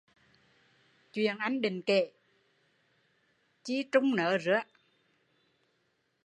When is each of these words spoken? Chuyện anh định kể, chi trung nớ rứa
Chuyện 1.13 1.37
anh 1.37 1.61
định 1.61 1.81
kể, 1.81 2.11
chi 3.63 3.83
trung 3.91 4.15
nớ 4.15 4.37
rứa 4.37 4.59